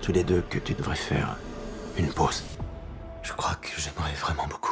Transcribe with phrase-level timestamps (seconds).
[0.00, 1.36] tous les deux que tu devrais faire
[1.98, 2.44] une pause.
[3.24, 4.65] Je crois que j'aimerais vraiment beaucoup.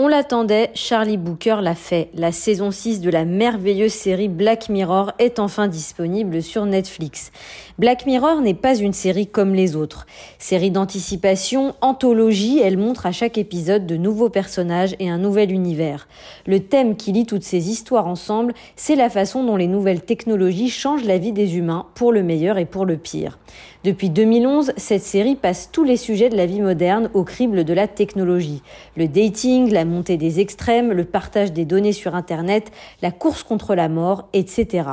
[0.00, 2.10] On l'attendait, Charlie Booker l'a fait.
[2.14, 7.32] La saison 6 de la merveilleuse série Black Mirror est enfin disponible sur Netflix.
[7.80, 10.06] Black Mirror n'est pas une série comme les autres.
[10.38, 16.06] Série d'anticipation, anthologie, elle montre à chaque épisode de nouveaux personnages et un nouvel univers.
[16.46, 20.70] Le thème qui lie toutes ces histoires ensemble, c'est la façon dont les nouvelles technologies
[20.70, 23.36] changent la vie des humains, pour le meilleur et pour le pire.
[23.84, 27.72] Depuis 2011, cette série passe tous les sujets de la vie moderne au crible de
[27.72, 28.62] la technologie.
[28.96, 32.70] Le dating, la montée des extrêmes, le partage des données sur Internet,
[33.02, 34.88] la course contre la mort, etc.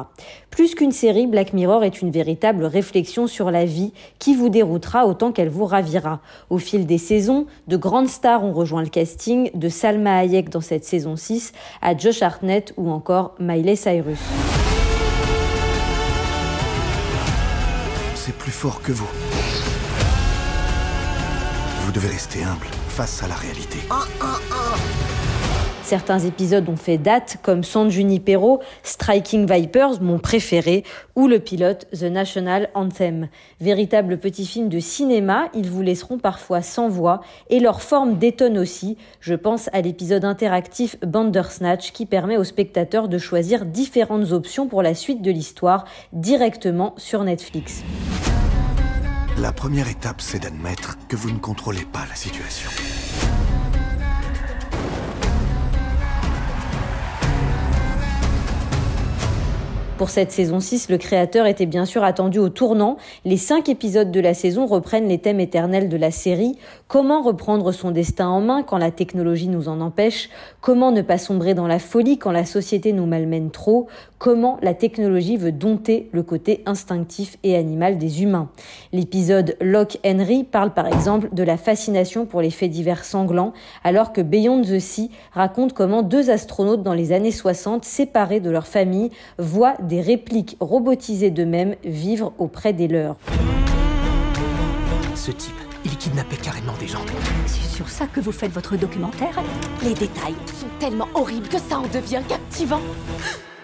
[0.50, 5.06] Plus qu'une série, Black Mirror est une véritable réflexion sur la vie qui vous déroutera
[5.06, 6.22] autant qu'elle vous ravira.
[6.50, 10.62] Au fil des saisons, de grandes stars ont rejoint le casting, de Salma Hayek dans
[10.62, 14.20] cette saison 6 à Josh Hartnett ou encore Miley Cyrus.
[18.26, 19.08] c'est plus fort que vous.
[21.86, 23.78] Vous devez rester humble face à la réalité.
[25.84, 30.84] Certains épisodes ont fait date, comme San Junipero, Striking Vipers, mon préféré,
[31.16, 33.28] ou le pilote The National Anthem.
[33.62, 38.58] Véritable petit film de cinéma, ils vous laisseront parfois sans voix, et leur forme détonne
[38.58, 38.98] aussi.
[39.20, 44.82] Je pense à l'épisode interactif Bandersnatch qui permet aux spectateurs de choisir différentes options pour
[44.82, 47.84] la suite de l'histoire directement sur Netflix.
[49.38, 52.70] La première étape, c'est d'admettre que vous ne contrôlez pas la situation.
[60.06, 62.98] Pour cette saison 6, le créateur était bien sûr attendu au tournant.
[63.26, 66.60] Les cinq épisodes de la saison reprennent les thèmes éternels de la série.
[66.88, 70.30] Comment reprendre son destin en main quand la technologie nous en empêche?
[70.62, 73.88] Comment ne pas sombrer dans la folie quand la société nous malmène trop?
[74.20, 78.50] Comment la technologie veut dompter le côté instinctif et animal des humains?
[78.94, 83.54] L'épisode Locke Henry parle par exemple de la fascination pour les faits divers sanglants,
[83.84, 88.52] alors que Beyond the Sea raconte comment deux astronautes dans les années 60, séparés de
[88.52, 89.10] leur famille,
[89.40, 93.16] voient des répliques robotisées d'eux-mêmes vivre auprès des leurs.
[95.16, 97.00] Ce type, il kidnappait carrément des gens.
[97.46, 99.42] C'est sur ça que vous faites votre documentaire?
[99.84, 102.82] Les détails sont tellement horribles que ça en devient captivant.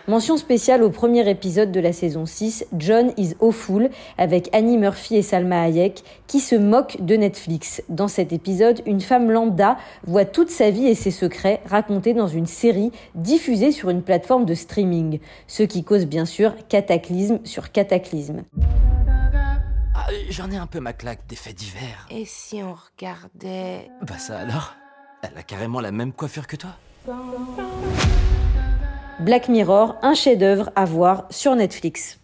[0.07, 5.15] Mention spéciale au premier épisode de la saison 6, John is Awful, avec Annie Murphy
[5.15, 7.83] et Salma Hayek, qui se moquent de Netflix.
[7.87, 12.27] Dans cet épisode, une femme lambda voit toute sa vie et ses secrets racontés dans
[12.27, 17.71] une série diffusée sur une plateforme de streaming, ce qui cause bien sûr cataclysme sur
[17.71, 18.43] cataclysme.
[19.93, 22.07] Ah, J'en ai un peu ma claque des faits divers.
[22.09, 23.89] Et si on regardait...
[24.01, 24.73] Bah ça alors?
[25.21, 26.71] Elle a carrément la même coiffure que toi?
[29.21, 32.20] Black Mirror, un chef-d'œuvre à voir sur Netflix.